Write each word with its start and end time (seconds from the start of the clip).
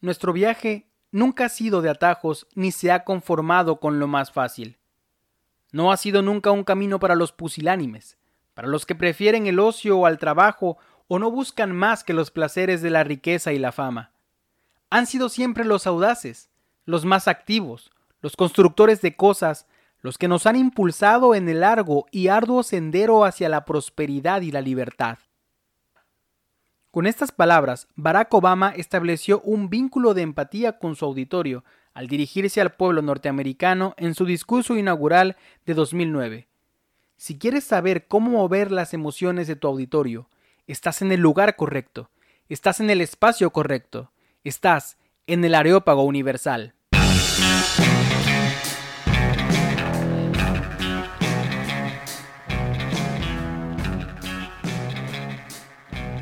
Nuestro 0.00 0.32
viaje 0.32 0.86
nunca 1.12 1.46
ha 1.46 1.48
sido 1.48 1.82
de 1.82 1.90
atajos 1.90 2.46
ni 2.54 2.72
se 2.72 2.90
ha 2.90 3.04
conformado 3.04 3.80
con 3.80 3.98
lo 3.98 4.06
más 4.06 4.32
fácil. 4.32 4.78
No 5.72 5.92
ha 5.92 5.96
sido 5.96 6.22
nunca 6.22 6.50
un 6.50 6.64
camino 6.64 6.98
para 6.98 7.14
los 7.14 7.32
pusilánimes, 7.32 8.16
para 8.54 8.68
los 8.68 8.86
que 8.86 8.94
prefieren 8.94 9.46
el 9.46 9.60
ocio 9.60 10.06
al 10.06 10.18
trabajo 10.18 10.78
o 11.06 11.18
no 11.18 11.30
buscan 11.30 11.74
más 11.74 12.02
que 12.02 12.14
los 12.14 12.30
placeres 12.30 12.82
de 12.82 12.90
la 12.90 13.04
riqueza 13.04 13.52
y 13.52 13.58
la 13.58 13.72
fama. 13.72 14.12
Han 14.88 15.06
sido 15.06 15.28
siempre 15.28 15.64
los 15.64 15.86
audaces, 15.86 16.50
los 16.86 17.04
más 17.04 17.28
activos, 17.28 17.92
los 18.22 18.36
constructores 18.36 19.02
de 19.02 19.16
cosas, 19.16 19.66
los 20.00 20.18
que 20.18 20.28
nos 20.28 20.46
han 20.46 20.56
impulsado 20.56 21.34
en 21.34 21.48
el 21.48 21.60
largo 21.60 22.06
y 22.10 22.28
arduo 22.28 22.62
sendero 22.62 23.24
hacia 23.24 23.48
la 23.48 23.64
prosperidad 23.64 24.40
y 24.40 24.50
la 24.50 24.60
libertad. 24.60 25.18
Con 26.90 27.06
estas 27.06 27.30
palabras, 27.30 27.86
Barack 27.94 28.34
Obama 28.34 28.70
estableció 28.70 29.40
un 29.42 29.70
vínculo 29.70 30.12
de 30.12 30.22
empatía 30.22 30.78
con 30.78 30.96
su 30.96 31.04
auditorio 31.04 31.64
al 31.94 32.08
dirigirse 32.08 32.60
al 32.60 32.72
pueblo 32.72 33.00
norteamericano 33.00 33.94
en 33.96 34.16
su 34.16 34.24
discurso 34.24 34.76
inaugural 34.76 35.36
de 35.66 35.74
2009. 35.74 36.48
Si 37.16 37.38
quieres 37.38 37.62
saber 37.62 38.08
cómo 38.08 38.30
mover 38.30 38.72
las 38.72 38.92
emociones 38.92 39.46
de 39.46 39.54
tu 39.54 39.68
auditorio, 39.68 40.30
estás 40.66 41.00
en 41.00 41.12
el 41.12 41.20
lugar 41.20 41.54
correcto, 41.54 42.10
estás 42.48 42.80
en 42.80 42.90
el 42.90 43.00
espacio 43.00 43.50
correcto, 43.50 44.10
estás 44.42 44.98
en 45.28 45.44
el 45.44 45.54
Areópago 45.54 46.02
Universal. 46.02 46.74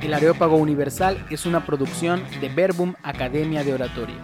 El 0.08 0.14
Areópago 0.14 0.56
Universal 0.56 1.22
es 1.28 1.44
una 1.44 1.66
producción 1.66 2.24
de 2.40 2.48
Verbum 2.48 2.94
Academia 3.02 3.62
de 3.62 3.74
Oratoria. 3.74 4.16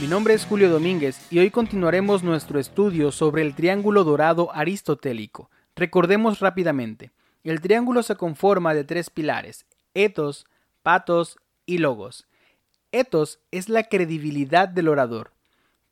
Mi 0.00 0.08
nombre 0.08 0.34
es 0.34 0.44
Julio 0.44 0.68
Domínguez 0.68 1.30
y 1.30 1.38
hoy 1.38 1.52
continuaremos 1.52 2.24
nuestro 2.24 2.58
estudio 2.58 3.12
sobre 3.12 3.42
el 3.42 3.54
triángulo 3.54 4.02
dorado 4.02 4.52
aristotélico. 4.52 5.50
Recordemos 5.76 6.40
rápidamente, 6.40 7.12
el 7.44 7.60
triángulo 7.60 8.02
se 8.02 8.16
conforma 8.16 8.74
de 8.74 8.82
tres 8.82 9.08
pilares, 9.08 9.66
etos, 9.94 10.46
patos 10.82 11.38
y 11.64 11.78
logos. 11.78 12.26
Etos 12.90 13.38
es 13.52 13.68
la 13.68 13.84
credibilidad 13.84 14.68
del 14.68 14.88
orador. 14.88 15.30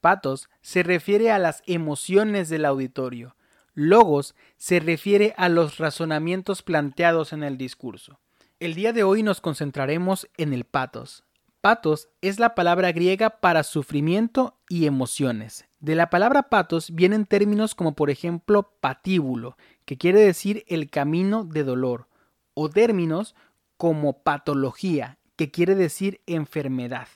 Patos 0.01 0.49
se 0.63 0.83
refiere 0.83 1.31
a 1.31 1.39
las 1.39 1.63
emociones 1.69 2.49
del 2.49 2.65
auditorio. 2.65 3.37
Logos 3.75 4.35
se 4.57 4.81
refiere 4.81 5.33
a 5.37 5.49
los 5.49 5.79
razonamientos 5.79 6.63
planteados 6.63 7.33
en 7.33 7.45
el 7.45 7.57
discurso. 7.57 8.19
El 8.63 8.77
día 8.77 8.93
de 8.93 9.03
hoy 9.03 9.25
nos 9.25 9.41
concentraremos 9.41 10.29
en 10.37 10.53
el 10.53 10.63
patos. 10.63 11.25
Patos 11.61 12.11
es 12.21 12.39
la 12.39 12.55
palabra 12.55 12.93
griega 12.93 13.41
para 13.41 13.65
sufrimiento 13.65 14.57
y 14.69 14.87
emociones. 14.87 15.67
De 15.81 15.97
la 15.97 16.11
palabra 16.11 16.45
patos 16.45 16.93
vienen 16.95 17.27
términos 17.27 17.75
como 17.75 17.97
por 17.97 18.09
ejemplo 18.09 18.73
patíbulo, 18.79 19.57
que 19.85 19.99
quiere 19.99 20.21
decir 20.21 20.63
el 20.69 20.91
camino 20.91 21.43
de 21.43 21.65
dolor, 21.65 22.07
o 22.55 22.71
términos 22.71 23.35
como 23.79 24.23
patología, 24.23 25.19
que 25.35 25.51
quiere 25.51 25.75
decir 25.75 26.21
enfermedad. 26.27 27.09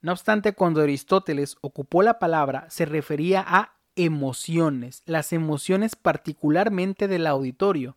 No 0.00 0.10
obstante, 0.10 0.52
cuando 0.52 0.80
Aristóteles 0.80 1.58
ocupó 1.60 2.02
la 2.02 2.18
palabra, 2.18 2.66
se 2.70 2.86
refería 2.86 3.44
a 3.46 3.76
emociones, 3.94 5.04
las 5.06 5.32
emociones 5.32 5.94
particularmente 5.94 7.06
del 7.06 7.28
auditorio, 7.28 7.96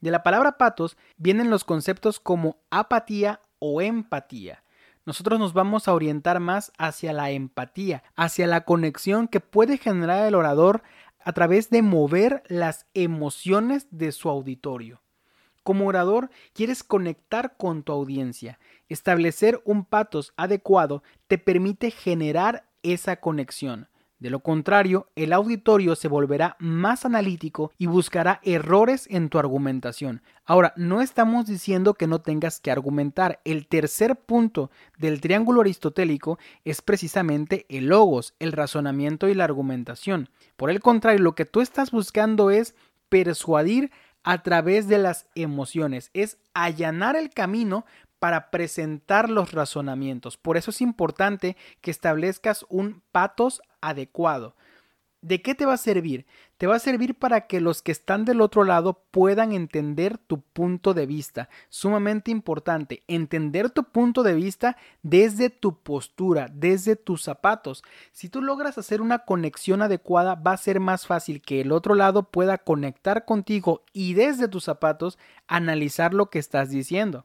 de 0.00 0.10
la 0.10 0.22
palabra 0.22 0.58
patos 0.58 0.96
vienen 1.16 1.50
los 1.50 1.64
conceptos 1.64 2.20
como 2.20 2.58
apatía 2.70 3.40
o 3.58 3.80
empatía. 3.80 4.62
Nosotros 5.04 5.38
nos 5.38 5.54
vamos 5.54 5.88
a 5.88 5.94
orientar 5.94 6.38
más 6.38 6.70
hacia 6.76 7.12
la 7.12 7.30
empatía, 7.30 8.02
hacia 8.14 8.46
la 8.46 8.64
conexión 8.64 9.26
que 9.26 9.40
puede 9.40 9.78
generar 9.78 10.26
el 10.26 10.34
orador 10.34 10.82
a 11.24 11.32
través 11.32 11.70
de 11.70 11.82
mover 11.82 12.42
las 12.48 12.86
emociones 12.94 13.86
de 13.90 14.12
su 14.12 14.28
auditorio. 14.28 15.00
Como 15.62 15.86
orador, 15.86 16.30
quieres 16.52 16.82
conectar 16.82 17.56
con 17.56 17.82
tu 17.82 17.92
audiencia. 17.92 18.58
Establecer 18.88 19.60
un 19.64 19.84
patos 19.84 20.32
adecuado 20.36 21.02
te 21.26 21.38
permite 21.38 21.90
generar 21.90 22.64
esa 22.82 23.16
conexión. 23.16 23.88
De 24.18 24.30
lo 24.30 24.40
contrario, 24.40 25.08
el 25.14 25.32
auditorio 25.32 25.94
se 25.94 26.08
volverá 26.08 26.56
más 26.58 27.04
analítico 27.04 27.72
y 27.78 27.86
buscará 27.86 28.40
errores 28.42 29.06
en 29.10 29.28
tu 29.28 29.38
argumentación. 29.38 30.22
Ahora, 30.44 30.72
no 30.76 31.00
estamos 31.02 31.46
diciendo 31.46 31.94
que 31.94 32.08
no 32.08 32.20
tengas 32.20 32.58
que 32.58 32.72
argumentar. 32.72 33.40
El 33.44 33.68
tercer 33.68 34.16
punto 34.16 34.70
del 34.98 35.20
triángulo 35.20 35.60
aristotélico 35.60 36.38
es 36.64 36.82
precisamente 36.82 37.64
el 37.68 37.86
logos, 37.86 38.34
el 38.40 38.50
razonamiento 38.50 39.28
y 39.28 39.34
la 39.34 39.44
argumentación. 39.44 40.30
Por 40.56 40.70
el 40.70 40.80
contrario, 40.80 41.22
lo 41.22 41.36
que 41.36 41.44
tú 41.44 41.60
estás 41.60 41.92
buscando 41.92 42.50
es 42.50 42.74
persuadir 43.08 43.92
a 44.24 44.42
través 44.42 44.88
de 44.88 44.98
las 44.98 45.26
emociones, 45.36 46.10
es 46.12 46.38
allanar 46.54 47.14
el 47.14 47.30
camino 47.30 47.86
para 48.18 48.50
presentar 48.50 49.30
los 49.30 49.52
razonamientos. 49.52 50.36
Por 50.36 50.56
eso 50.56 50.70
es 50.70 50.80
importante 50.80 51.56
que 51.80 51.90
establezcas 51.90 52.66
un 52.68 53.02
patos 53.12 53.62
adecuado. 53.80 54.54
¿De 55.20 55.42
qué 55.42 55.56
te 55.56 55.66
va 55.66 55.74
a 55.74 55.78
servir? 55.78 56.26
Te 56.58 56.68
va 56.68 56.76
a 56.76 56.80
servir 56.80 57.16
para 57.16 57.48
que 57.48 57.60
los 57.60 57.82
que 57.82 57.90
están 57.90 58.24
del 58.24 58.40
otro 58.40 58.62
lado 58.62 59.02
puedan 59.10 59.52
entender 59.52 60.16
tu 60.16 60.42
punto 60.42 60.94
de 60.94 61.06
vista. 61.06 61.48
Sumamente 61.70 62.30
importante, 62.30 63.02
entender 63.08 63.70
tu 63.70 63.82
punto 63.82 64.22
de 64.22 64.34
vista 64.34 64.76
desde 65.02 65.50
tu 65.50 65.76
postura, 65.82 66.48
desde 66.52 66.94
tus 66.94 67.24
zapatos. 67.24 67.82
Si 68.12 68.28
tú 68.28 68.42
logras 68.42 68.78
hacer 68.78 69.00
una 69.00 69.20
conexión 69.20 69.82
adecuada, 69.82 70.36
va 70.36 70.52
a 70.52 70.56
ser 70.56 70.78
más 70.78 71.08
fácil 71.08 71.42
que 71.42 71.60
el 71.60 71.72
otro 71.72 71.96
lado 71.96 72.30
pueda 72.30 72.58
conectar 72.58 73.24
contigo 73.24 73.82
y 73.92 74.14
desde 74.14 74.46
tus 74.46 74.64
zapatos 74.64 75.18
analizar 75.48 76.14
lo 76.14 76.30
que 76.30 76.38
estás 76.38 76.70
diciendo. 76.70 77.24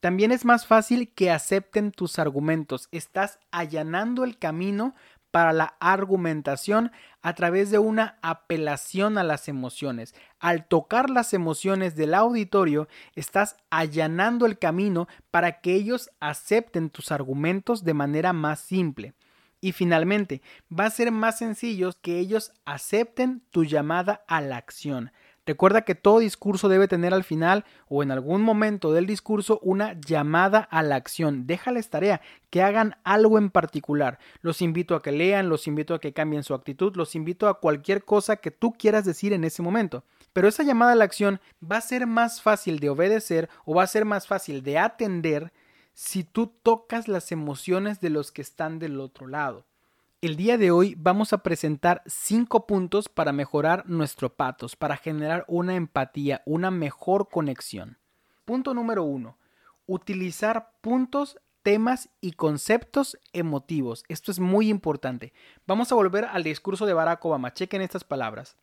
También 0.00 0.30
es 0.30 0.44
más 0.44 0.64
fácil 0.64 1.12
que 1.12 1.32
acepten 1.32 1.90
tus 1.90 2.20
argumentos. 2.20 2.88
Estás 2.92 3.40
allanando 3.50 4.22
el 4.22 4.38
camino 4.38 4.94
para 5.30 5.52
la 5.52 5.74
argumentación 5.80 6.92
a 7.22 7.34
través 7.34 7.70
de 7.70 7.78
una 7.78 8.18
apelación 8.22 9.18
a 9.18 9.24
las 9.24 9.48
emociones. 9.48 10.14
Al 10.38 10.66
tocar 10.66 11.10
las 11.10 11.34
emociones 11.34 11.96
del 11.96 12.14
auditorio, 12.14 12.88
estás 13.14 13.56
allanando 13.70 14.46
el 14.46 14.58
camino 14.58 15.08
para 15.30 15.60
que 15.60 15.74
ellos 15.74 16.10
acepten 16.20 16.90
tus 16.90 17.12
argumentos 17.12 17.84
de 17.84 17.94
manera 17.94 18.32
más 18.32 18.60
simple. 18.60 19.14
Y 19.60 19.72
finalmente, 19.72 20.40
va 20.70 20.86
a 20.86 20.90
ser 20.90 21.10
más 21.10 21.38
sencillo 21.38 21.90
que 22.00 22.18
ellos 22.18 22.52
acepten 22.64 23.42
tu 23.50 23.64
llamada 23.64 24.24
a 24.28 24.40
la 24.40 24.56
acción. 24.56 25.10
Recuerda 25.48 25.80
que 25.80 25.94
todo 25.94 26.18
discurso 26.18 26.68
debe 26.68 26.88
tener 26.88 27.14
al 27.14 27.24
final 27.24 27.64
o 27.88 28.02
en 28.02 28.10
algún 28.10 28.42
momento 28.42 28.92
del 28.92 29.06
discurso 29.06 29.60
una 29.62 29.98
llamada 29.98 30.58
a 30.58 30.82
la 30.82 30.96
acción. 30.96 31.46
Déjales 31.46 31.88
tarea, 31.88 32.20
que 32.50 32.62
hagan 32.62 32.96
algo 33.02 33.38
en 33.38 33.48
particular. 33.48 34.18
Los 34.42 34.60
invito 34.60 34.94
a 34.94 35.00
que 35.00 35.10
lean, 35.10 35.48
los 35.48 35.66
invito 35.66 35.94
a 35.94 36.00
que 36.00 36.12
cambien 36.12 36.42
su 36.42 36.52
actitud, 36.52 36.94
los 36.96 37.14
invito 37.14 37.48
a 37.48 37.60
cualquier 37.60 38.04
cosa 38.04 38.36
que 38.36 38.50
tú 38.50 38.74
quieras 38.74 39.06
decir 39.06 39.32
en 39.32 39.42
ese 39.42 39.62
momento. 39.62 40.04
Pero 40.34 40.48
esa 40.48 40.64
llamada 40.64 40.92
a 40.92 40.96
la 40.96 41.04
acción 41.04 41.40
va 41.64 41.78
a 41.78 41.80
ser 41.80 42.06
más 42.06 42.42
fácil 42.42 42.78
de 42.78 42.90
obedecer 42.90 43.48
o 43.64 43.74
va 43.74 43.84
a 43.84 43.86
ser 43.86 44.04
más 44.04 44.26
fácil 44.26 44.62
de 44.62 44.76
atender 44.76 45.54
si 45.94 46.24
tú 46.24 46.52
tocas 46.62 47.08
las 47.08 47.32
emociones 47.32 48.02
de 48.02 48.10
los 48.10 48.32
que 48.32 48.42
están 48.42 48.78
del 48.78 49.00
otro 49.00 49.26
lado. 49.26 49.64
El 50.20 50.34
día 50.34 50.58
de 50.58 50.72
hoy 50.72 50.96
vamos 50.98 51.32
a 51.32 51.44
presentar 51.44 52.02
cinco 52.04 52.66
puntos 52.66 53.08
para 53.08 53.30
mejorar 53.30 53.88
nuestro 53.88 54.34
patos, 54.34 54.74
para 54.74 54.96
generar 54.96 55.44
una 55.46 55.76
empatía, 55.76 56.42
una 56.44 56.72
mejor 56.72 57.28
conexión. 57.28 57.98
Punto 58.44 58.74
número 58.74 59.04
uno, 59.04 59.38
utilizar 59.86 60.72
puntos, 60.80 61.38
temas 61.62 62.08
y 62.20 62.32
conceptos 62.32 63.16
emotivos. 63.32 64.02
Esto 64.08 64.32
es 64.32 64.40
muy 64.40 64.68
importante. 64.70 65.32
Vamos 65.68 65.92
a 65.92 65.94
volver 65.94 66.24
al 66.24 66.42
discurso 66.42 66.84
de 66.84 66.94
Barack 66.94 67.24
Obama. 67.24 67.54
Chequen 67.54 67.80
estas 67.80 68.02
palabras. 68.02 68.56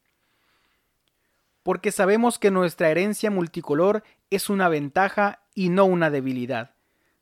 Porque 1.63 1.93
sabemos 1.93 2.37
que 2.37 2.51
nuestra 2.51 2.89
herencia 2.89 3.31
multicolor 3.31 4.03
es 4.29 4.49
una 4.49 4.67
ventaja 4.67 5.39
y 5.53 5.69
no 5.69 5.85
una 5.85 6.09
debilidad. 6.09 6.74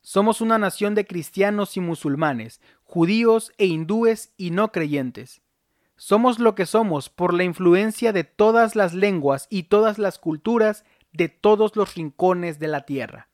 Somos 0.05 0.41
una 0.41 0.57
nación 0.57 0.95
de 0.95 1.07
cristianos 1.07 1.77
y 1.77 1.79
musulmanes, 1.79 2.59
judíos 2.83 3.53
e 3.57 3.67
hindúes 3.67 4.33
y 4.35 4.51
no 4.51 4.73
creyentes. 4.73 5.41
Somos 5.95 6.39
lo 6.39 6.55
que 6.55 6.65
somos 6.65 7.09
por 7.09 7.33
la 7.33 7.45
influencia 7.45 8.11
de 8.11 8.25
todas 8.25 8.75
las 8.75 8.93
lenguas 8.93 9.47
y 9.49 9.63
todas 9.63 9.99
las 9.99 10.19
culturas 10.19 10.83
de 11.13 11.29
todos 11.29 11.77
los 11.77 11.95
rincones 11.95 12.59
de 12.59 12.67
la 12.67 12.81
tierra. 12.81 13.29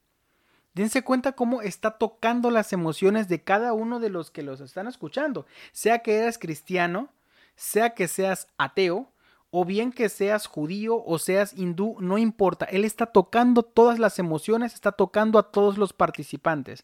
Dense 0.75 1.03
cuenta 1.03 1.31
cómo 1.31 1.63
está 1.63 1.97
tocando 1.97 2.51
las 2.51 2.71
emociones 2.71 3.27
de 3.27 3.43
cada 3.43 3.73
uno 3.73 3.99
de 3.99 4.09
los 4.09 4.29
que 4.29 4.43
los 4.43 4.61
están 4.61 4.85
escuchando, 4.85 5.47
sea 5.71 5.99
que 5.99 6.19
eres 6.19 6.37
cristiano, 6.37 7.09
sea 7.55 7.95
que 7.95 8.07
seas 8.07 8.47
ateo, 8.59 9.11
o 9.51 9.65
bien 9.65 9.91
que 9.91 10.09
seas 10.09 10.47
judío 10.47 11.03
o 11.03 11.19
seas 11.19 11.53
hindú, 11.55 11.97
no 11.99 12.17
importa, 12.17 12.65
él 12.65 12.85
está 12.85 13.07
tocando 13.07 13.63
todas 13.63 13.99
las 13.99 14.19
emociones, 14.19 14.73
está 14.73 14.91
tocando 14.91 15.39
a 15.39 15.51
todos 15.51 15.77
los 15.77 15.93
participantes. 15.93 16.83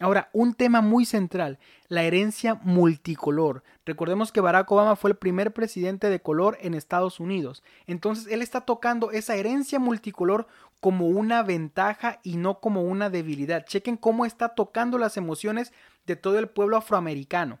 Ahora, 0.00 0.30
un 0.32 0.54
tema 0.54 0.80
muy 0.80 1.04
central, 1.04 1.58
la 1.88 2.04
herencia 2.04 2.54
multicolor. 2.62 3.64
Recordemos 3.84 4.30
que 4.30 4.40
Barack 4.40 4.70
Obama 4.70 4.94
fue 4.94 5.10
el 5.10 5.16
primer 5.16 5.52
presidente 5.52 6.08
de 6.08 6.22
color 6.22 6.56
en 6.60 6.74
Estados 6.74 7.18
Unidos. 7.18 7.64
Entonces, 7.88 8.28
él 8.32 8.40
está 8.40 8.60
tocando 8.60 9.10
esa 9.10 9.34
herencia 9.34 9.80
multicolor 9.80 10.46
como 10.78 11.08
una 11.08 11.42
ventaja 11.42 12.20
y 12.22 12.36
no 12.36 12.60
como 12.60 12.82
una 12.82 13.10
debilidad. 13.10 13.66
Chequen 13.66 13.96
cómo 13.96 14.24
está 14.24 14.50
tocando 14.50 14.98
las 14.98 15.16
emociones 15.16 15.72
de 16.06 16.14
todo 16.14 16.38
el 16.38 16.48
pueblo 16.48 16.76
afroamericano. 16.76 17.58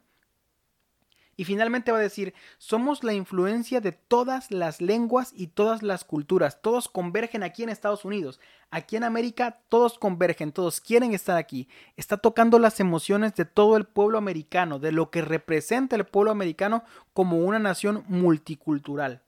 Y 1.38 1.44
finalmente 1.44 1.92
va 1.92 1.98
a 1.98 2.00
decir, 2.00 2.34
somos 2.58 3.04
la 3.04 3.14
influencia 3.14 3.80
de 3.80 3.92
todas 3.92 4.50
las 4.50 4.80
lenguas 4.80 5.32
y 5.32 5.46
todas 5.46 5.84
las 5.84 6.02
culturas. 6.02 6.60
Todos 6.60 6.88
convergen 6.88 7.44
aquí 7.44 7.62
en 7.62 7.68
Estados 7.68 8.04
Unidos. 8.04 8.40
Aquí 8.72 8.96
en 8.96 9.04
América 9.04 9.60
todos 9.68 10.00
convergen, 10.00 10.50
todos 10.50 10.80
quieren 10.80 11.14
estar 11.14 11.36
aquí. 11.36 11.68
Está 11.96 12.16
tocando 12.16 12.58
las 12.58 12.80
emociones 12.80 13.36
de 13.36 13.44
todo 13.44 13.76
el 13.76 13.84
pueblo 13.84 14.18
americano, 14.18 14.80
de 14.80 14.90
lo 14.90 15.12
que 15.12 15.22
representa 15.22 15.94
el 15.94 16.06
pueblo 16.06 16.32
americano 16.32 16.82
como 17.12 17.38
una 17.38 17.60
nación 17.60 18.02
multicultural. 18.08 19.22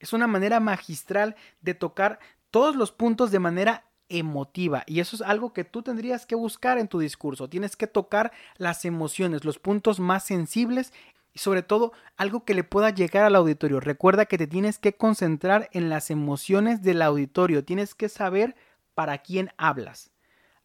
Es 0.00 0.12
una 0.12 0.26
manera 0.26 0.58
magistral 0.58 1.36
de 1.60 1.74
tocar 1.74 2.18
todos 2.50 2.74
los 2.74 2.90
puntos 2.90 3.30
de 3.30 3.38
manera 3.38 3.84
emotiva 4.18 4.84
y 4.86 5.00
eso 5.00 5.16
es 5.16 5.22
algo 5.22 5.52
que 5.52 5.64
tú 5.64 5.82
tendrías 5.82 6.26
que 6.26 6.34
buscar 6.34 6.78
en 6.78 6.88
tu 6.88 6.98
discurso. 6.98 7.48
Tienes 7.48 7.76
que 7.76 7.86
tocar 7.86 8.32
las 8.56 8.84
emociones, 8.84 9.44
los 9.44 9.58
puntos 9.58 10.00
más 10.00 10.24
sensibles 10.24 10.92
y 11.32 11.38
sobre 11.38 11.62
todo 11.62 11.92
algo 12.16 12.44
que 12.44 12.54
le 12.54 12.64
pueda 12.64 12.90
llegar 12.90 13.24
al 13.24 13.36
auditorio. 13.36 13.80
Recuerda 13.80 14.26
que 14.26 14.38
te 14.38 14.46
tienes 14.46 14.78
que 14.78 14.96
concentrar 14.96 15.68
en 15.72 15.88
las 15.88 16.10
emociones 16.10 16.82
del 16.82 17.02
auditorio, 17.02 17.64
tienes 17.64 17.94
que 17.94 18.08
saber 18.08 18.54
para 18.94 19.18
quién 19.18 19.50
hablas. 19.56 20.10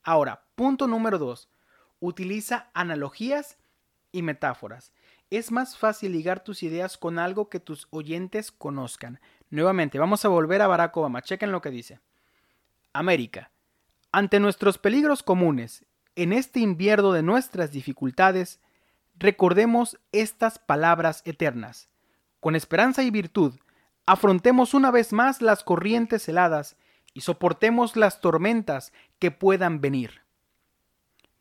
Ahora, 0.03 0.43
punto 0.55 0.87
número 0.87 1.17
dos, 1.17 1.49
utiliza 1.99 2.69
analogías 2.73 3.57
y 4.11 4.21
metáforas. 4.21 4.93
Es 5.29 5.51
más 5.51 5.77
fácil 5.77 6.13
ligar 6.13 6.43
tus 6.43 6.63
ideas 6.63 6.97
con 6.97 7.19
algo 7.19 7.49
que 7.49 7.59
tus 7.59 7.87
oyentes 7.89 8.51
conozcan. 8.51 9.19
Nuevamente, 9.49 9.99
vamos 9.99 10.23
a 10.23 10.29
volver 10.29 10.61
a 10.61 10.67
Barack 10.67 10.95
Obama. 10.95 11.21
Chequen 11.21 11.51
lo 11.51 11.61
que 11.61 11.69
dice. 11.69 11.99
América. 12.93 13.51
Ante 14.11 14.39
nuestros 14.39 14.77
peligros 14.77 15.23
comunes, 15.23 15.85
en 16.15 16.33
este 16.33 16.61
invierno 16.61 17.11
de 17.11 17.23
nuestras 17.23 17.71
dificultades, 17.71 18.61
recordemos 19.19 19.97
estas 20.11 20.59
palabras 20.59 21.21
eternas. 21.25 21.89
Con 22.39 22.55
esperanza 22.55 23.03
y 23.03 23.11
virtud, 23.11 23.55
afrontemos 24.05 24.73
una 24.73 24.91
vez 24.91 25.13
más 25.13 25.41
las 25.41 25.63
corrientes 25.63 26.27
heladas 26.29 26.77
y 27.13 27.21
soportemos 27.21 27.95
las 27.95 28.21
tormentas 28.21 28.93
que 29.19 29.31
puedan 29.31 29.81
venir. 29.81 30.21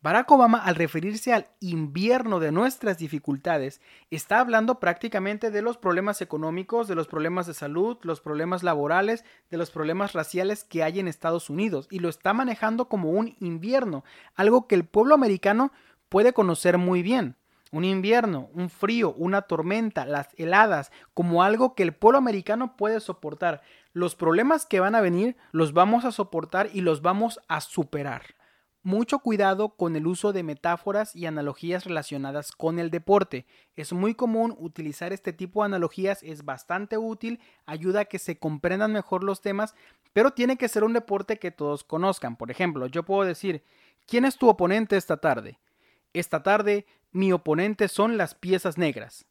Barack 0.02 0.30
Obama, 0.30 0.58
al 0.58 0.76
referirse 0.76 1.32
al 1.32 1.48
invierno 1.58 2.38
de 2.38 2.52
nuestras 2.52 2.96
dificultades, 2.96 3.80
está 4.10 4.38
hablando 4.38 4.78
prácticamente 4.78 5.50
de 5.50 5.62
los 5.62 5.78
problemas 5.78 6.22
económicos, 6.22 6.86
de 6.86 6.94
los 6.94 7.08
problemas 7.08 7.46
de 7.46 7.54
salud, 7.54 7.98
los 8.02 8.20
problemas 8.20 8.62
laborales, 8.62 9.24
de 9.50 9.56
los 9.56 9.70
problemas 9.70 10.12
raciales 10.12 10.62
que 10.62 10.84
hay 10.84 11.00
en 11.00 11.08
Estados 11.08 11.50
Unidos, 11.50 11.88
y 11.90 11.98
lo 11.98 12.08
está 12.08 12.32
manejando 12.34 12.88
como 12.88 13.10
un 13.10 13.34
invierno, 13.40 14.04
algo 14.36 14.68
que 14.68 14.76
el 14.76 14.84
pueblo 14.84 15.14
americano 15.14 15.72
puede 16.08 16.32
conocer 16.32 16.78
muy 16.78 17.02
bien. 17.02 17.36
Un 17.72 17.84
invierno, 17.84 18.48
un 18.54 18.70
frío, 18.70 19.12
una 19.14 19.42
tormenta, 19.42 20.06
las 20.06 20.28
heladas, 20.36 20.92
como 21.14 21.42
algo 21.42 21.74
que 21.74 21.82
el 21.82 21.92
pueblo 21.92 22.18
americano 22.18 22.76
puede 22.76 23.00
soportar. 23.00 23.62
Los 23.92 24.14
problemas 24.14 24.66
que 24.66 24.80
van 24.80 24.94
a 24.94 25.00
venir 25.00 25.36
los 25.52 25.72
vamos 25.72 26.04
a 26.04 26.12
soportar 26.12 26.70
y 26.72 26.80
los 26.80 27.02
vamos 27.02 27.40
a 27.48 27.60
superar 27.60 28.36
mucho 28.86 29.18
cuidado 29.18 29.70
con 29.70 29.96
el 29.96 30.06
uso 30.06 30.32
de 30.32 30.44
metáforas 30.44 31.16
y 31.16 31.26
analogías 31.26 31.84
relacionadas 31.84 32.52
con 32.52 32.78
el 32.78 32.92
deporte. 32.92 33.44
Es 33.74 33.92
muy 33.92 34.14
común 34.14 34.54
utilizar 34.60 35.12
este 35.12 35.32
tipo 35.32 35.60
de 35.60 35.66
analogías, 35.66 36.22
es 36.22 36.44
bastante 36.44 36.96
útil, 36.96 37.40
ayuda 37.66 38.02
a 38.02 38.04
que 38.04 38.20
se 38.20 38.38
comprendan 38.38 38.92
mejor 38.92 39.24
los 39.24 39.40
temas, 39.40 39.74
pero 40.12 40.30
tiene 40.30 40.56
que 40.56 40.68
ser 40.68 40.84
un 40.84 40.92
deporte 40.92 41.40
que 41.40 41.50
todos 41.50 41.82
conozcan. 41.82 42.36
Por 42.36 42.52
ejemplo, 42.52 42.86
yo 42.86 43.02
puedo 43.02 43.26
decir, 43.26 43.64
¿quién 44.06 44.24
es 44.24 44.38
tu 44.38 44.48
oponente 44.48 44.96
esta 44.96 45.16
tarde? 45.16 45.58
Esta 46.16 46.42
tarde 46.42 46.86
mi 47.12 47.30
oponente 47.30 47.88
son 47.88 48.16
las 48.16 48.34
piezas 48.34 48.78
negras. 48.78 49.26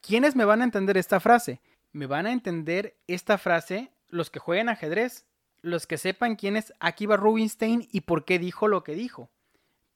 ¿Quiénes 0.00 0.36
me 0.36 0.44
van 0.44 0.60
a 0.60 0.64
entender 0.64 0.96
esta 0.96 1.18
frase? 1.18 1.60
Me 1.90 2.06
van 2.06 2.24
a 2.26 2.30
entender 2.30 2.96
esta 3.08 3.36
frase 3.36 3.90
los 4.06 4.30
que 4.30 4.38
jueguen 4.38 4.68
ajedrez, 4.68 5.26
los 5.60 5.88
que 5.88 5.98
sepan 5.98 6.36
quién 6.36 6.56
es 6.56 6.72
Akiva 6.78 7.16
Rubinstein 7.16 7.88
y 7.90 8.02
por 8.02 8.24
qué 8.24 8.38
dijo 8.38 8.68
lo 8.68 8.84
que 8.84 8.94
dijo. 8.94 9.28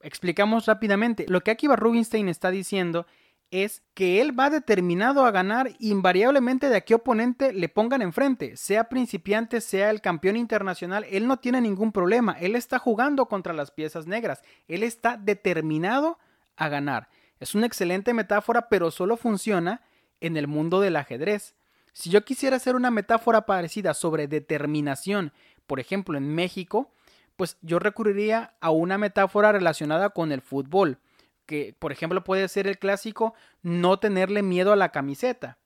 Explicamos 0.01 0.65
rápidamente. 0.65 1.25
Lo 1.29 1.39
que 1.39 1.51
Akiva 1.51 1.77
Rubinstein 1.77 2.27
está 2.27 2.51
diciendo 2.51 3.05
es 3.49 3.83
que 3.93 4.19
él 4.19 4.37
va 4.37 4.49
determinado 4.49 5.25
a 5.25 5.31
ganar 5.31 5.71
invariablemente 5.79 6.67
de 6.67 6.75
a 6.75 6.81
qué 6.81 6.95
oponente 6.95 7.53
le 7.53 7.69
pongan 7.69 8.01
enfrente, 8.01 8.57
sea 8.57 8.89
principiante, 8.89 9.61
sea 9.61 9.89
el 9.89 10.01
campeón 10.01 10.35
internacional, 10.35 11.05
él 11.09 11.27
no 11.27 11.37
tiene 11.37 11.61
ningún 11.61 11.93
problema, 11.93 12.33
él 12.33 12.55
está 12.55 12.79
jugando 12.79 13.27
contra 13.27 13.53
las 13.53 13.71
piezas 13.71 14.07
negras, 14.07 14.41
él 14.67 14.83
está 14.83 15.15
determinado 15.15 16.17
a 16.57 16.69
ganar. 16.69 17.09
Es 17.39 17.55
una 17.55 17.65
excelente 17.65 18.13
metáfora, 18.13 18.69
pero 18.69 18.91
solo 18.91 19.17
funciona 19.17 19.81
en 20.21 20.37
el 20.37 20.47
mundo 20.47 20.79
del 20.79 20.95
ajedrez. 20.95 21.55
Si 21.93 22.09
yo 22.09 22.25
quisiera 22.25 22.57
hacer 22.57 22.75
una 22.75 22.91
metáfora 22.91 23.45
parecida 23.45 23.93
sobre 23.93 24.27
determinación 24.27 25.31
por 25.67 25.79
ejemplo, 25.79 26.17
en 26.17 26.33
México, 26.33 26.91
pues 27.35 27.57
yo 27.61 27.79
recurriría 27.79 28.55
a 28.61 28.71
una 28.71 28.97
metáfora 28.97 29.51
relacionada 29.51 30.09
con 30.11 30.31
el 30.31 30.41
fútbol, 30.41 30.99
que 31.45 31.75
por 31.77 31.91
ejemplo 31.91 32.23
puede 32.23 32.47
ser 32.47 32.67
el 32.67 32.79
clásico 32.79 33.33
no 33.61 33.99
tenerle 33.99 34.41
miedo 34.41 34.71
a 34.71 34.77
la 34.77 34.89
camiseta, 34.89 35.57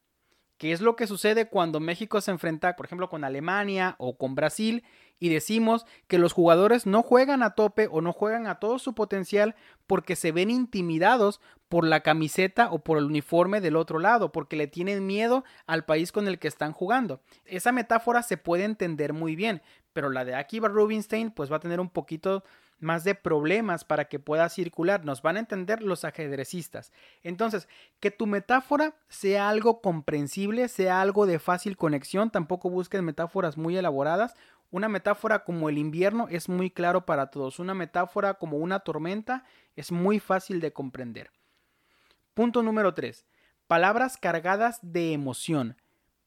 que 0.59 0.73
es 0.73 0.81
lo 0.81 0.97
que 0.97 1.07
sucede 1.07 1.47
cuando 1.47 1.79
México 1.79 2.19
se 2.19 2.31
enfrenta, 2.31 2.75
por 2.75 2.85
ejemplo, 2.85 3.09
con 3.09 3.23
Alemania 3.23 3.95
o 3.97 4.17
con 4.17 4.35
Brasil 4.35 4.83
y 5.17 5.29
decimos 5.29 5.85
que 6.07 6.19
los 6.19 6.33
jugadores 6.33 6.85
no 6.85 7.01
juegan 7.01 7.44
a 7.44 7.56
tope 7.56 7.88
o 7.89 8.01
no 8.01 8.11
juegan 8.11 8.45
a 8.45 8.59
todo 8.59 8.77
su 8.77 8.94
potencial 8.94 9.56
porque 9.88 10.17
se 10.17 10.33
ven 10.33 10.50
intimidados 10.50 11.39
por 11.69 11.88
la 11.88 12.01
camiseta 12.01 12.71
o 12.71 12.79
por 12.79 12.97
el 12.97 13.06
uniforme 13.06 13.61
del 13.61 13.77
otro 13.77 14.00
lado, 14.00 14.33
porque 14.33 14.57
le 14.57 14.67
tienen 14.67 15.07
miedo 15.07 15.45
al 15.65 15.85
país 15.85 16.11
con 16.11 16.27
el 16.27 16.39
que 16.39 16.50
están 16.50 16.73
jugando. 16.73 17.21
Esa 17.45 17.71
metáfora 17.71 18.21
se 18.21 18.35
puede 18.35 18.65
entender 18.65 19.13
muy 19.13 19.38
bien, 19.38 19.61
pero 19.94 20.09
la 20.09 20.25
de 20.25 20.35
Akiva 20.35 20.67
Rubinstein 20.67 21.31
pues 21.31 21.50
va 21.50 21.56
a 21.56 21.61
tener 21.61 21.79
un 21.79 21.89
poquito 21.89 22.44
más 22.79 23.03
de 23.03 23.15
problemas 23.15 23.83
para 23.83 24.05
que 24.05 24.19
pueda 24.19 24.49
circular. 24.49 25.05
Nos 25.05 25.21
van 25.21 25.37
a 25.37 25.39
entender 25.39 25.81
los 25.81 26.05
ajedrecistas. 26.05 26.91
Entonces, 27.23 27.68
que 27.99 28.11
tu 28.11 28.27
metáfora 28.27 28.95
sea 29.07 29.49
algo 29.49 29.81
comprensible, 29.81 30.68
sea 30.68 31.01
algo 31.01 31.25
de 31.25 31.39
fácil 31.39 31.77
conexión. 31.77 32.31
Tampoco 32.31 32.69
busques 32.69 33.01
metáforas 33.01 33.57
muy 33.57 33.77
elaboradas. 33.77 34.35
Una 34.71 34.87
metáfora 34.87 35.44
como 35.44 35.69
el 35.69 35.77
invierno 35.77 36.27
es 36.30 36.47
muy 36.47 36.69
claro 36.69 37.06
para 37.06 37.27
todos. 37.27 37.59
Una 37.59 37.73
metáfora 37.73 38.35
como 38.35 38.57
una 38.57 38.80
tormenta 38.80 39.44
es 39.75 39.92
muy 39.92 40.19
fácil 40.19 40.59
de 40.61 40.73
comprender. 40.73 41.31
Punto 42.33 42.63
número 42.63 42.94
3. 42.94 43.25
Palabras 43.68 44.18
cargadas 44.18 44.80
de 44.81 45.13
emoción, 45.13 45.75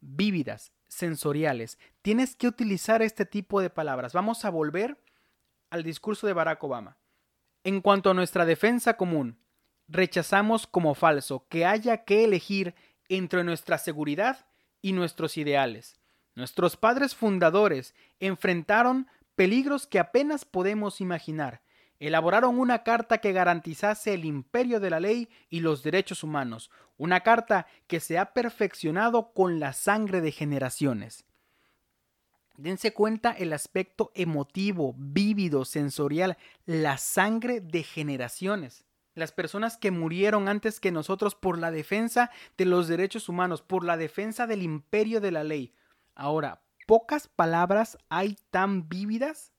vívidas, 0.01 0.73
sensoriales. 0.89 1.79
Tienes 2.03 2.37
que 2.37 2.47
utilizar 2.47 3.03
este 3.03 3.25
tipo 3.25 3.61
de 3.61 3.71
palabras. 3.71 4.13
Vamos 4.13 4.45
a 4.45 4.51
volver 4.51 4.99
al 5.73 5.83
discurso 5.83 6.27
de 6.27 6.35
Barack 6.35 6.63
Obama. 6.63 6.99
En 7.65 7.81
cuanto 7.81 8.11
a 8.11 8.15
nuestra 8.15 8.45
defensa 8.45 8.99
común, 8.99 9.39
rechazamos 9.89 10.67
como 10.67 10.95
falso 10.95 11.47
que 11.49 11.65
haya 11.65 12.05
que 12.05 12.25
elegir 12.25 12.75
entre 13.09 13.43
nuestra 13.43 13.79
seguridad 13.79 14.47
y 14.83 14.93
nuestros 14.93 15.39
ideales. 15.39 15.99
Nuestros 16.35 16.77
padres 16.77 17.15
fundadores 17.15 17.95
enfrentaron 18.21 19.09
peligros 19.35 19.87
que 19.87 19.99
apenas 19.99 20.45
podemos 20.45 21.01
imaginar. 21.01 21.63
Elaboraron 22.01 22.59
una 22.59 22.83
carta 22.83 23.19
que 23.19 23.33
garantizase 23.33 24.13
el 24.13 24.27
imperio 24.27 24.79
de 24.79 24.91
la 24.91 25.01
ley 25.01 25.31
y 25.49 25.61
los 25.61 25.83
derechos 25.83 26.23
humanos, 26.23 26.71
una 26.99 27.21
carta 27.21 27.67
que 27.87 27.99
se 27.99 28.19
ha 28.19 28.35
perfeccionado 28.35 29.33
con 29.33 29.59
la 29.59 29.73
sangre 29.73 30.21
de 30.21 30.33
generaciones. 30.33 31.25
Dense 32.57 32.93
cuenta 32.93 33.33
el 33.33 33.53
aspecto 33.53 34.11
emotivo, 34.15 34.95
vívido, 34.97 35.65
sensorial, 35.65 36.37
la 36.67 36.99
sangre 36.99 37.61
de 37.61 37.83
generaciones. 37.83 38.85
Las 39.15 39.33
personas 39.33 39.77
que 39.77 39.91
murieron 39.91 40.49
antes 40.49 40.81
que 40.81 40.91
nosotros 40.91 41.35
por 41.35 41.59
la 41.59 41.71
defensa 41.71 42.31
de 42.57 42.65
los 42.65 42.89
derechos 42.89 43.29
humanos, 43.29 43.63
por 43.63 43.85
la 43.85 43.97
defensa 43.97 44.47
del 44.47 44.63
imperio 44.63 45.21
de 45.21 45.33
la 45.33 45.45
ley. 45.45 45.75
Ahora, 46.15 46.63
pocas 46.87 47.29
palabras 47.29 47.99
hay 48.09 48.39
tan 48.51 48.89
vívidas 48.89 49.53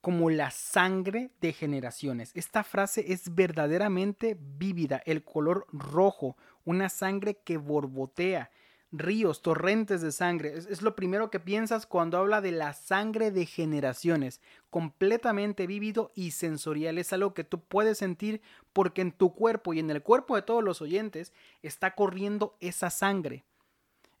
como 0.00 0.30
la 0.30 0.50
sangre 0.50 1.30
de 1.40 1.52
generaciones. 1.52 2.30
Esta 2.34 2.64
frase 2.64 3.12
es 3.12 3.34
verdaderamente 3.34 4.38
vívida, 4.40 5.02
el 5.04 5.24
color 5.24 5.66
rojo, 5.72 6.36
una 6.64 6.88
sangre 6.88 7.40
que 7.44 7.56
borbotea. 7.56 8.50
Ríos, 8.90 9.42
torrentes 9.42 10.00
de 10.00 10.12
sangre. 10.12 10.56
Es, 10.56 10.82
lo 10.82 10.96
primero 10.96 11.30
que 11.30 11.40
piensas 11.40 11.86
cuando 11.86 12.18
habla 12.18 12.40
de 12.40 12.52
la 12.52 12.72
sangre 12.72 13.30
de 13.30 13.46
generaciones, 13.46 14.40
completamente 14.70 15.66
vívido 15.66 16.12
y 16.14 16.30
sensorial. 16.30 16.98
Es 16.98 17.12
algo 17.12 17.34
que 17.34 17.44
tú 17.44 17.60
puedes 17.60 17.98
sentir 17.98 18.40
porque 18.72 19.02
en 19.02 19.12
tu 19.12 19.34
cuerpo 19.34 19.74
y 19.74 19.80
en 19.80 19.90
el 19.90 20.02
cuerpo 20.02 20.36
de 20.36 20.42
todos 20.42 20.64
los 20.64 20.80
oyentes 20.80 21.32
está 21.62 21.94
corriendo 21.94 22.56
esa 22.60 22.90
sangre. 22.90 23.44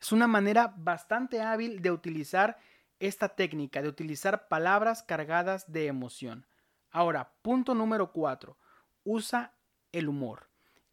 Es 0.00 0.12
una 0.12 0.28
manera 0.28 0.74
bastante 0.76 1.40
hábil 1.40 1.82
de 1.82 1.90
utilizar 1.90 2.58
esta 3.00 3.30
técnica, 3.30 3.82
de 3.82 3.88
utilizar 3.88 4.48
palabras 4.48 5.02
cargadas 5.02 5.70
de 5.72 5.86
emoción. 5.86 6.46
Ahora, 6.90 7.32
punto 7.42 7.74
número 7.74 8.12
cuatro. 8.12 8.58
Usa 9.04 9.54
el 9.92 10.08
humor. 10.08 10.47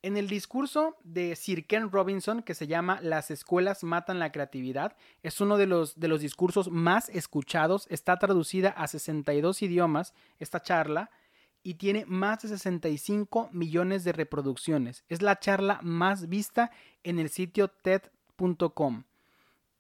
En 0.06 0.18
el 0.18 0.28
discurso 0.28 0.98
de 1.04 1.36
Sir 1.36 1.66
Ken 1.66 1.90
Robinson, 1.90 2.44
que 2.44 2.54
se 2.54 2.68
llama 2.68 3.00
Las 3.02 3.32
escuelas 3.32 3.84
matan 3.84 4.20
la 4.20 4.32
creatividad, 4.32 4.96
es 5.24 5.42
uno 5.42 5.58
de 5.58 5.66
los, 5.66 6.00
de 6.00 6.08
los 6.08 6.22
discursos 6.22 6.70
más 6.70 7.10
escuchados, 7.10 7.88
está 7.90 8.20
traducida 8.20 8.70
a 8.70 8.86
62 8.86 9.64
idiomas 9.64 10.14
esta 10.38 10.62
charla 10.62 11.10
y 11.64 11.74
tiene 11.74 12.06
más 12.06 12.44
de 12.44 12.50
65 12.50 13.50
millones 13.52 14.04
de 14.04 14.12
reproducciones. 14.12 15.04
Es 15.10 15.24
la 15.24 15.40
charla 15.40 15.80
más 15.82 16.30
vista 16.30 16.70
en 17.02 17.18
el 17.18 17.30
sitio 17.30 17.70
TED.com. 17.70 19.06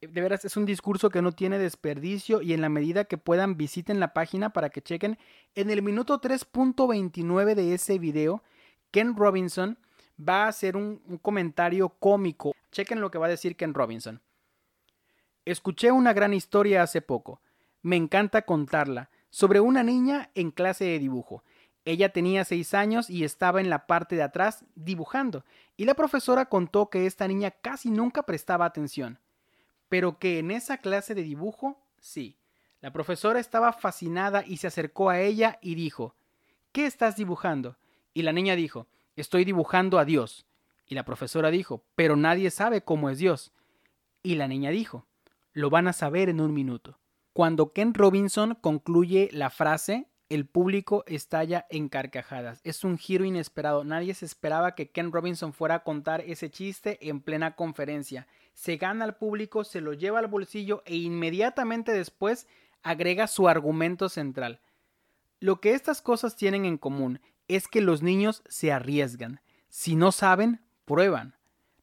De 0.01 0.21
veras, 0.21 0.43
es 0.43 0.57
un 0.57 0.65
discurso 0.65 1.11
que 1.11 1.21
no 1.21 1.33
tiene 1.33 1.59
desperdicio 1.59 2.41
y 2.41 2.53
en 2.53 2.61
la 2.61 2.69
medida 2.69 3.05
que 3.05 3.19
puedan 3.19 3.57
visiten 3.57 3.99
la 3.99 4.13
página 4.13 4.49
para 4.49 4.71
que 4.71 4.81
chequen. 4.81 5.19
En 5.53 5.69
el 5.69 5.83
minuto 5.83 6.19
3.29 6.19 7.53
de 7.53 7.75
ese 7.75 7.99
video, 7.99 8.41
Ken 8.89 9.15
Robinson 9.15 9.77
va 10.19 10.45
a 10.45 10.47
hacer 10.47 10.77
un, 10.77 10.97
comentario 11.21 11.89
cómico. 11.89 12.53
Chequen 12.71 13.01
lo 13.01 13.11
que 13.11 13.17
va 13.17 13.27
a 13.27 13.29
decir 13.29 13.55
Ken 13.55 13.73
Robinson. 13.73 14.21
Escuché 15.45 15.91
una 15.91 16.13
gran 16.13 16.33
historia 16.33 16.83
hace 16.83 17.01
poco. 17.01 17.41
Me 17.81 17.95
encanta 17.95 18.43
contarla. 18.43 19.09
Sobre 19.29 19.59
una 19.59 19.83
niña 19.83 20.29
en 20.33 20.51
clase 20.51 20.85
de 20.85 20.99
dibujo. 20.99 21.43
Ella 21.83 22.09
tenía 22.09 22.45
seis 22.45 22.73
años 22.73 23.09
y 23.09 23.23
estaba 23.23 23.61
en 23.61 23.69
la 23.69 23.85
parte 23.85 24.15
de 24.15 24.23
atrás 24.23 24.65
dibujando, 24.73 25.45
y 25.77 25.85
la 25.85 25.93
profesora 25.93 26.45
contó 26.45 26.89
que 26.89 27.05
esta 27.05 27.27
niña 27.27 27.51
casi 27.51 27.91
nunca 27.91 28.23
prestaba 28.23 28.65
atención, 28.65 29.19
pero 29.87 30.17
que 30.17 30.39
en 30.39 30.49
esa 30.49 30.77
clase 30.77 31.13
de 31.13 31.21
dibujo 31.21 31.79
sí. 31.99 32.37
La 32.81 32.91
profesora 32.91 33.39
estaba 33.39 33.71
fascinada 33.71 34.43
y 34.45 34.57
se 34.57 34.67
acercó 34.67 35.09
a 35.09 35.19
ella 35.19 35.59
y 35.61 35.75
dijo 35.75 36.15
¿Qué 36.71 36.85
estás 36.85 37.15
dibujando? 37.15 37.77
Y 38.13 38.23
la 38.23 38.33
niña 38.33 38.55
dijo 38.55 38.87
Estoy 39.15 39.45
dibujando 39.45 39.99
a 39.99 40.05
Dios. 40.05 40.45
Y 40.87 40.95
la 40.95 41.05
profesora 41.05 41.51
dijo, 41.51 41.83
pero 41.95 42.15
nadie 42.15 42.51
sabe 42.51 42.81
cómo 42.83 43.09
es 43.09 43.17
Dios. 43.17 43.53
Y 44.21 44.35
la 44.35 44.47
niña 44.47 44.69
dijo, 44.69 45.07
lo 45.53 45.69
van 45.69 45.87
a 45.87 45.93
saber 45.93 46.29
en 46.29 46.41
un 46.41 46.53
minuto. 46.53 46.99
Cuando 47.33 47.73
Ken 47.73 47.93
Robinson 47.93 48.55
concluye 48.61 49.29
la 49.31 49.49
frase, 49.49 50.07
el 50.29 50.47
público 50.47 51.03
estalla 51.07 51.65
en 51.69 51.89
carcajadas. 51.89 52.59
Es 52.63 52.83
un 52.83 52.97
giro 52.97 53.25
inesperado. 53.25 53.83
Nadie 53.83 54.13
se 54.13 54.25
esperaba 54.25 54.75
que 54.75 54.89
Ken 54.89 55.11
Robinson 55.11 55.53
fuera 55.53 55.75
a 55.75 55.83
contar 55.83 56.21
ese 56.21 56.49
chiste 56.49 56.97
en 57.09 57.21
plena 57.21 57.55
conferencia. 57.55 58.27
Se 58.53 58.77
gana 58.77 59.05
al 59.05 59.17
público, 59.17 59.63
se 59.63 59.81
lo 59.81 59.93
lleva 59.93 60.19
al 60.19 60.27
bolsillo 60.27 60.81
e 60.85 60.95
inmediatamente 60.95 61.91
después 61.91 62.47
agrega 62.83 63.27
su 63.27 63.47
argumento 63.47 64.09
central. 64.09 64.61
Lo 65.39 65.59
que 65.59 65.73
estas 65.73 66.01
cosas 66.01 66.35
tienen 66.35 66.65
en 66.65 66.77
común 66.77 67.19
es 67.47 67.67
que 67.67 67.81
los 67.81 68.01
niños 68.01 68.43
se 68.47 68.71
arriesgan. 68.71 69.41
Si 69.69 69.95
no 69.95 70.11
saben, 70.11 70.61
prueban. 70.85 71.35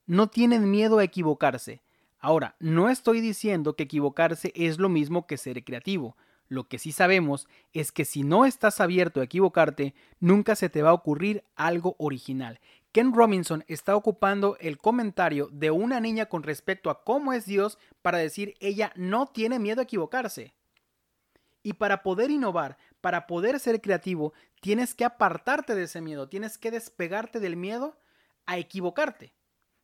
No 0.07 0.29
tienen 0.29 0.71
miedo 0.71 0.99
a 0.99 1.05
equivocarse. 1.05 1.83
Ahora, 2.19 2.57
no 2.61 2.89
estoy 2.89 3.21
diciendo 3.21 3.75
que 3.75 3.85
equivocarse 3.85 4.53
es 4.55 4.79
lo 4.79 4.89
mismo 4.89 5.27
que 5.27 5.37
ser 5.37 5.65
creativo. 5.65 6.17
Lo 6.49 6.69
que 6.69 6.79
sí 6.79 6.93
sabemos 6.93 7.49
es 7.73 7.93
que 7.93 8.05
si 8.05 8.25
no 8.25 8.45
estás 8.45 8.81
abierto 8.81 9.21
a 9.21 9.25
equivocarte, 9.25 9.95
nunca 10.21 10.55
se 10.55 10.69
te 10.69 10.83
va 10.83 10.91
a 10.91 10.95
ocurrir 10.95 11.45
algo 11.57 11.97
original. 11.99 12.61
Ken 12.93 13.15
Robinson 13.15 13.65
está 13.69 13.97
ocupando 13.97 14.59
el 14.61 14.77
comentario 14.77 15.49
de 15.51 15.71
una 15.71 15.99
niña 15.99 16.27
con 16.27 16.43
respecto 16.43 16.91
a 16.91 17.05
cómo 17.05 17.33
es 17.33 17.47
Dios 17.47 17.79
para 18.03 18.19
decir 18.19 18.55
ella 18.61 18.93
no 18.97 19.27
tiene 19.27 19.59
miedo 19.59 19.81
a 19.81 19.85
equivocarse. 19.85 20.53
Y 21.63 21.73
para 21.73 22.03
poder 22.03 22.31
innovar, 22.31 22.77
para 23.03 23.27
poder 23.27 23.61
ser 23.61 23.83
creativo, 23.83 24.33
tienes 24.63 24.95
que 24.95 25.05
apartarte 25.05 25.75
de 25.75 25.83
ese 25.83 26.01
miedo, 26.01 26.31
tienes 26.31 26.57
que 26.57 26.71
despegarte 26.71 27.41
del 27.41 27.57
miedo 27.57 27.99
a 28.47 28.57
equivocarte. 28.57 29.35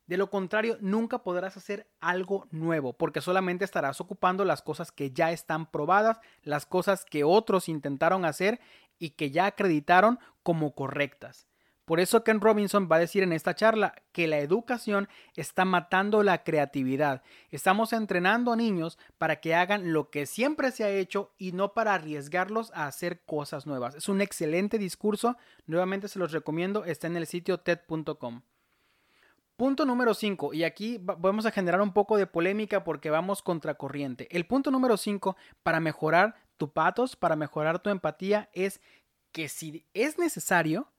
De 0.07 0.17
lo 0.17 0.31
contrario, 0.31 0.79
nunca 0.81 1.23
podrás 1.23 1.59
hacer 1.59 1.91
algo 2.01 2.47
nuevo, 2.51 2.95
porque 2.95 3.21
solamente 3.21 3.67
estarás 3.67 4.01
ocupando 4.01 4.47
las 4.47 4.63
cosas 4.63 4.91
que 4.91 5.11
ya 5.11 5.33
están 5.33 5.71
probadas, 5.71 6.21
las 6.43 6.65
cosas 6.65 7.05
que 7.05 7.25
otros 7.25 7.69
intentaron 7.69 8.25
hacer 8.25 8.59
y 8.99 9.11
que 9.11 9.31
ya 9.31 9.45
acreditaron 9.45 10.19
como 10.43 10.75
correctas. 10.75 11.48
Por 11.89 12.01
eso 12.01 12.23
Ken 12.23 12.43
Robinson 12.43 12.87
va 12.93 12.97
a 12.97 12.99
decir 12.99 13.23
en 13.23 13.33
esta 13.33 13.55
charla 13.55 13.95
que 14.13 14.27
la 14.27 14.37
educación 14.41 15.09
está 15.37 15.65
matando 15.65 16.23
la 16.23 16.45
creatividad. 16.45 17.23
Estamos 17.51 17.95
entrenando 17.95 18.53
a 18.53 18.57
niños 18.57 18.99
para 19.17 19.41
que 19.41 19.55
hagan 19.55 19.95
lo 19.95 20.11
que 20.11 20.27
siempre 20.27 20.71
se 20.71 20.85
ha 20.85 20.91
hecho 20.91 21.33
y 21.39 21.53
no 21.53 21.73
para 21.73 21.95
arriesgarlos 21.95 22.71
a 22.75 22.89
hacer 22.89 23.23
cosas 23.25 23.67
nuevas. 23.67 23.95
Es 23.95 24.11
un 24.11 24.21
excelente 24.21 24.77
discurso. 24.77 25.39
Nuevamente 25.65 26.09
se 26.09 26.19
los 26.19 26.31
recomiendo. 26.31 26.85
Está 26.85 27.07
en 27.07 27.17
el 27.17 27.27
sitio 27.27 27.61
TED.com. 27.61 28.43
Punto 29.57 29.87
número 29.87 30.13
5, 30.13 30.53
y 30.53 30.65
aquí 30.65 31.01
vamos 31.03 31.47
a 31.47 31.51
generar 31.51 31.81
un 31.81 31.95
poco 31.95 32.19
de 32.19 32.27
polémica 32.27 32.85
porque 32.85 33.09
vamos 33.09 33.41
contracorriente. 33.41 34.29
El 34.31 34.45
punto 34.45 34.71
número 34.71 34.99
5 34.99 35.37
para 35.63 35.81
mejorar 35.81 36.35
tu 36.59 36.71
patos, 36.71 37.17
para 37.17 37.35
mejorar 37.35 37.79
tu 37.79 37.89
empatía, 37.89 38.51
es 38.53 38.83
que 39.33 39.49
si 39.49 39.87
es 39.95 40.19
necesario, 40.19 40.93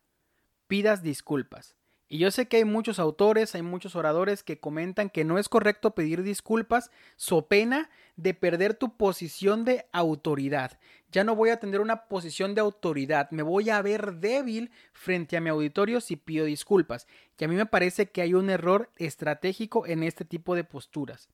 pidas 0.69 1.01
disculpas. 1.01 1.75
Y 2.07 2.19
yo 2.19 2.31
sé 2.31 2.47
que 2.47 2.57
hay 2.57 2.65
muchos 2.65 2.97
autores, 2.97 3.53
hay 3.53 3.61
muchos 3.61 3.95
oradores 3.95 4.43
que 4.43 4.59
comentan 4.59 5.09
que 5.09 5.25
no 5.25 5.37
es 5.37 5.49
correcto 5.49 5.93
pedir 5.93 6.23
disculpas 6.23 6.89
so 7.17 7.47
pena 7.47 7.89
de 8.15 8.33
perder 8.33 8.75
tu 8.75 8.95
posición 8.95 9.65
de 9.65 9.85
autoridad. 9.91 10.79
Ya 11.11 11.23
no 11.23 11.35
voy 11.35 11.49
a 11.49 11.59
tener 11.59 11.81
una 11.81 12.07
posición 12.07 12.55
de 12.55 12.61
autoridad, 12.61 13.29
me 13.31 13.43
voy 13.43 13.69
a 13.69 13.81
ver 13.81 14.15
débil 14.15 14.71
frente 14.93 15.37
a 15.37 15.41
mi 15.41 15.49
auditorio 15.49 16.01
si 16.01 16.15
pido 16.15 16.45
disculpas. 16.45 17.07
Y 17.37 17.43
a 17.43 17.47
mí 17.47 17.55
me 17.55 17.65
parece 17.65 18.09
que 18.09 18.21
hay 18.21 18.33
un 18.33 18.49
error 18.49 18.91
estratégico 18.95 19.85
en 19.85 20.03
este 20.03 20.23
tipo 20.23 20.55
de 20.55 20.63
posturas. 20.63 21.29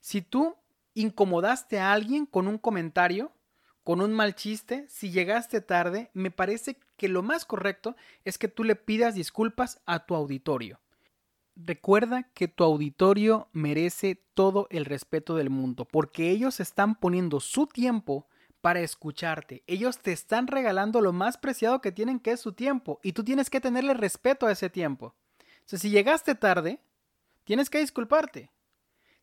Si 0.00 0.22
tú 0.22 0.56
incomodaste 0.94 1.78
a 1.78 1.92
alguien 1.92 2.24
con 2.24 2.46
un 2.46 2.58
comentario, 2.58 3.32
con 3.84 4.00
un 4.00 4.12
mal 4.14 4.34
chiste, 4.34 4.86
si 4.88 5.10
llegaste 5.10 5.60
tarde, 5.60 6.10
me 6.14 6.30
parece 6.30 6.78
que 6.96 7.08
lo 7.08 7.22
más 7.22 7.44
correcto 7.44 7.96
es 8.24 8.38
que 8.38 8.48
tú 8.48 8.64
le 8.64 8.76
pidas 8.76 9.14
disculpas 9.14 9.80
a 9.84 10.06
tu 10.06 10.14
auditorio. 10.14 10.80
Recuerda 11.54 12.24
que 12.34 12.48
tu 12.48 12.64
auditorio 12.64 13.48
merece 13.52 14.20
todo 14.34 14.66
el 14.70 14.86
respeto 14.86 15.36
del 15.36 15.50
mundo, 15.50 15.84
porque 15.84 16.30
ellos 16.30 16.58
están 16.60 16.94
poniendo 16.96 17.38
su 17.40 17.66
tiempo 17.66 18.26
para 18.62 18.80
escucharte. 18.80 19.62
Ellos 19.66 19.98
te 19.98 20.12
están 20.12 20.46
regalando 20.46 21.02
lo 21.02 21.12
más 21.12 21.36
preciado 21.36 21.82
que 21.82 21.92
tienen, 21.92 22.18
que 22.18 22.32
es 22.32 22.40
su 22.40 22.54
tiempo, 22.54 22.98
y 23.02 23.12
tú 23.12 23.22
tienes 23.22 23.50
que 23.50 23.60
tenerle 23.60 23.92
respeto 23.92 24.46
a 24.46 24.52
ese 24.52 24.70
tiempo. 24.70 25.14
Si 25.66 25.90
llegaste 25.90 26.34
tarde, 26.34 26.80
tienes 27.44 27.68
que 27.68 27.80
disculparte. 27.80 28.50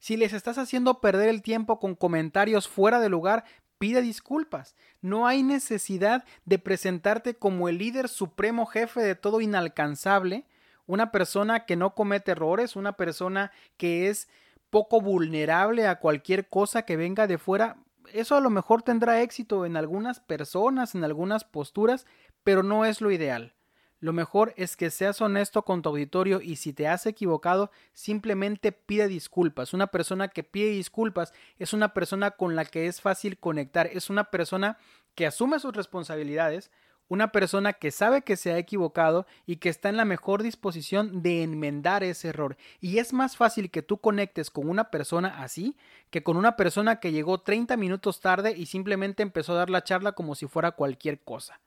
Si 0.02 0.18
les 0.18 0.34
estás 0.34 0.58
haciendo 0.58 1.00
perder 1.00 1.30
el 1.30 1.44
tiempo 1.44 1.80
con 1.80 1.96
comentarios 1.96 2.68
fuera 2.68 3.00
de 3.00 3.10
lugar, 3.10 3.44
pide 3.82 4.04
disculpas. 4.04 4.76
No 5.02 5.26
hay 5.26 5.42
necesidad 5.42 6.24
de 6.46 6.60
presentarte 6.60 7.34
como 7.34 7.68
el 7.68 7.80
líder 7.80 8.10
supremo 8.10 8.68
jefe 8.68 9.02
de 9.02 9.16
todo 9.16 9.42
inalcanzable, 9.42 10.46
una 10.86 11.12
persona 11.12 11.66
que 11.66 11.76
no 11.76 11.96
comete 11.96 12.34
errores, 12.34 12.76
una 12.76 12.96
persona 12.96 13.52
que 13.78 14.08
es 14.08 14.30
poco 14.70 15.02
vulnerable 15.02 15.88
a 15.88 15.96
cualquier 15.96 16.48
cosa 16.48 16.84
que 16.84 16.96
venga 16.96 17.26
de 17.26 17.40
fuera. 17.40 17.78
Eso 18.14 18.36
a 18.36 18.40
lo 18.40 18.52
mejor 18.52 18.84
tendrá 18.84 19.20
éxito 19.24 19.66
en 19.66 19.76
algunas 19.76 20.20
personas, 20.20 20.94
en 20.94 21.04
algunas 21.04 21.44
posturas, 21.44 22.06
pero 22.44 22.62
no 22.62 22.86
es 22.86 23.02
lo 23.02 23.10
ideal. 23.10 23.56
Lo 24.02 24.14
mejor 24.14 24.56
es 24.58 24.76
que 24.76 24.90
seas 24.90 25.22
honesto 25.22 25.62
con 25.64 25.84
tu 25.84 25.90
auditorio 25.90 26.42
y 26.42 26.56
si 26.56 26.74
te 26.74 26.88
has 26.88 27.06
equivocado, 27.06 27.70
simplemente 27.94 28.72
pide 28.72 29.08
disculpas. 29.08 29.76
Una 29.76 29.88
persona 29.88 30.28
que 30.28 30.44
pide 30.44 30.72
disculpas 30.72 31.34
es 31.60 31.72
una 31.72 31.94
persona 31.94 32.32
con 32.32 32.56
la 32.56 32.66
que 32.66 32.88
es 32.88 33.00
fácil 33.00 33.38
conectar, 33.38 33.86
es 33.86 34.10
una 34.10 34.24
persona 34.26 34.80
que 35.14 35.28
asume 35.28 35.60
sus 35.60 35.76
responsabilidades, 35.76 36.72
una 37.10 37.32
persona 37.32 37.74
que 37.74 37.92
sabe 37.92 38.24
que 38.24 38.38
se 38.38 38.52
ha 38.52 38.58
equivocado 38.58 39.28
y 39.46 39.58
que 39.58 39.70
está 39.70 39.90
en 39.90 39.98
la 39.98 40.06
mejor 40.06 40.42
disposición 40.42 41.22
de 41.22 41.44
enmendar 41.44 42.04
ese 42.04 42.30
error. 42.30 42.58
Y 42.80 42.98
es 42.98 43.14
más 43.14 43.38
fácil 43.38 43.70
que 43.70 43.84
tú 43.84 44.00
conectes 44.00 44.50
con 44.50 44.68
una 44.68 44.90
persona 44.90 45.44
así 45.44 45.76
que 46.10 46.24
con 46.24 46.38
una 46.38 46.56
persona 46.56 47.00
que 47.00 47.12
llegó 47.12 47.42
30 47.42 47.78
minutos 47.78 48.20
tarde 48.20 48.56
y 48.58 48.66
simplemente 48.66 49.22
empezó 49.22 49.54
a 49.54 49.58
dar 49.58 49.70
la 49.70 49.84
charla 49.84 50.14
como 50.14 50.34
si 50.34 50.48
fuera 50.48 50.72
cualquier 50.72 51.20
cosa. 51.20 51.60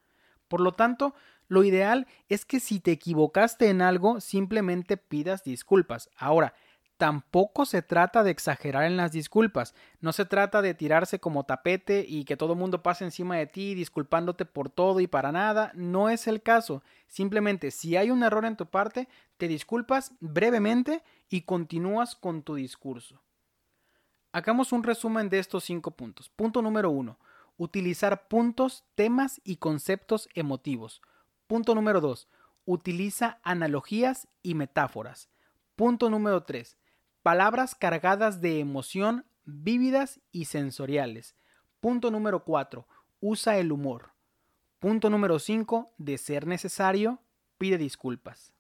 Por 0.55 0.61
lo 0.61 0.71
tanto, 0.71 1.17
lo 1.49 1.65
ideal 1.65 2.07
es 2.29 2.45
que 2.45 2.61
si 2.61 2.79
te 2.79 2.93
equivocaste 2.93 3.71
en 3.71 3.83
algo, 3.83 4.21
simplemente 4.21 4.97
pidas 4.97 5.43
disculpas. 5.43 6.11
Ahora, 6.17 6.55
tampoco 6.97 7.67
se 7.67 7.83
trata 7.83 8.23
de 8.23 8.31
exagerar 8.31 8.85
en 8.85 8.97
las 8.97 9.11
disculpas. 9.11 9.75
No 9.99 10.13
se 10.13 10.25
trata 10.25 10.63
de 10.63 10.73
tirarse 10.75 11.19
como 11.19 11.43
tapete 11.43 12.07
y 12.09 12.25
que 12.25 12.37
todo 12.37 12.53
el 12.53 12.59
mundo 12.61 12.85
pase 12.85 13.03
encima 13.03 13.37
de 13.37 13.49
ti 13.49 13.75
disculpándote 13.75 14.45
por 14.45 14.71
todo 14.71 15.01
y 15.01 15.09
para 15.09 15.33
nada. 15.33 15.73
No 15.75 16.09
es 16.09 16.29
el 16.29 16.41
caso. 16.41 16.85
Simplemente 17.09 17.73
si 17.73 17.97
hay 17.97 18.13
un 18.13 18.23
error 18.23 18.45
en 18.45 18.57
tu 18.57 18.67
parte, 18.67 19.09
te 19.39 19.49
disculpas 19.49 20.13
brevemente 20.21 21.03
y 21.29 21.41
continúas 21.41 22.15
con 22.15 22.45
tu 22.45 22.55
discurso. 22.55 23.21
Hagamos 24.31 24.71
un 24.71 24.85
resumen 24.85 25.29
de 25.29 25.41
estos 25.41 25.65
cinco 25.65 25.91
puntos. 25.91 26.29
Punto 26.29 26.63
número 26.63 26.91
uno. 26.91 27.19
Utilizar 27.57 28.29
puntos, 28.29 28.85
temas 28.95 29.41
y 29.45 29.57
conceptos 29.57 30.29
emotivos. 30.35 31.01
Punto 31.47 31.75
número 31.75 32.01
dos. 32.01 32.29
Utiliza 32.65 33.39
analogías 33.43 34.29
y 34.43 34.55
metáforas. 34.55 35.29
Punto 35.77 36.09
número 36.09 36.45
3. 36.45 36.79
Palabras 37.23 37.75
cargadas 37.75 38.41
de 38.41 38.61
emoción, 38.61 39.27
vívidas 39.45 40.21
y 40.31 40.45
sensoriales. 40.45 41.35
Punto 41.81 42.13
número 42.13 42.45
4. 42.45 42.87
Usa 43.21 43.59
el 43.59 43.73
humor. 43.73 44.13
Punto 44.79 45.11
número 45.11 45.41
5. 45.41 45.93
De 45.99 46.17
ser 46.17 46.47
necesario, 46.47 47.19
pide 47.59 47.77
disculpas. 47.77 48.53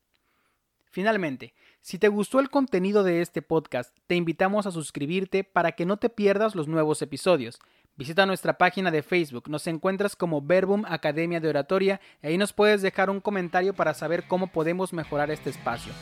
Finalmente, 0.91 1.55
si 1.81 1.99
te 1.99 2.09
gustó 2.09 2.41
el 2.41 2.51
contenido 2.51 3.05
de 3.05 3.21
este 3.21 3.41
podcast, 3.41 3.97
te 4.07 4.17
invitamos 4.17 4.67
a 4.67 4.73
suscribirte 4.73 5.45
para 5.45 5.73
que 5.73 5.87
no 5.87 5.99
te 5.99 6.09
pierdas 6.09 6.55
los 6.55 6.67
nuevos 6.67 7.01
episodios. 7.01 7.61
Visita 7.97 8.27
nuestra 8.27 8.59
página 8.59 8.91
de 8.91 9.05
Facebook, 9.05 9.49
nos 9.49 9.69
encuentras 9.69 10.17
como 10.17 10.43
Verbum 10.43 10.83
Academia 10.85 11.39
de 11.39 11.49
Oratoria 11.49 12.01
y 12.21 12.27
ahí 12.27 12.39
nos 12.39 12.53
puedes 12.53 12.83
dejar 12.83 13.09
un 13.09 13.21
comentario 13.21 13.73
para 13.73 13.95
saber 13.95 14.25
cómo 14.27 14.49
podemos 14.49 14.93
mejorar 14.93 15.31
este 15.31 15.51
espacio. 15.51 15.93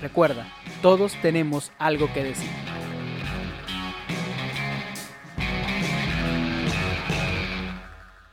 Recuerda, 0.00 0.48
todos 0.80 1.12
tenemos 1.20 1.70
algo 1.78 2.10
que 2.14 2.24
decir. 2.24 2.73